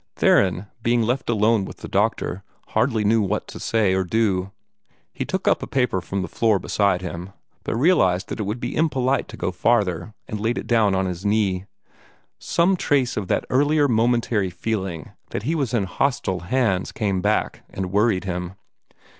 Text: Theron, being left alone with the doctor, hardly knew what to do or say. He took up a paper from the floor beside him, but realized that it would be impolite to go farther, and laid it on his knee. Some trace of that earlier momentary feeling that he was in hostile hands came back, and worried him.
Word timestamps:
Theron, 0.15 0.65
being 0.81 1.03
left 1.03 1.29
alone 1.29 1.63
with 1.63 1.77
the 1.77 1.87
doctor, 1.87 2.41
hardly 2.69 3.03
knew 3.03 3.21
what 3.21 3.47
to 3.49 3.59
do 3.59 3.59
or 3.95 4.07
say. 4.07 4.51
He 5.13 5.25
took 5.25 5.47
up 5.47 5.61
a 5.61 5.67
paper 5.67 6.01
from 6.01 6.23
the 6.23 6.27
floor 6.27 6.57
beside 6.57 7.03
him, 7.03 7.33
but 7.63 7.75
realized 7.75 8.29
that 8.29 8.39
it 8.39 8.45
would 8.45 8.59
be 8.59 8.75
impolite 8.75 9.27
to 9.27 9.37
go 9.37 9.51
farther, 9.51 10.15
and 10.27 10.39
laid 10.39 10.57
it 10.57 10.71
on 10.71 11.05
his 11.05 11.23
knee. 11.23 11.67
Some 12.39 12.75
trace 12.77 13.15
of 13.15 13.27
that 13.27 13.45
earlier 13.51 13.87
momentary 13.87 14.49
feeling 14.49 15.11
that 15.29 15.43
he 15.43 15.53
was 15.53 15.71
in 15.71 15.83
hostile 15.83 16.39
hands 16.39 16.91
came 16.91 17.21
back, 17.21 17.61
and 17.69 17.91
worried 17.91 18.23
him. 18.23 18.55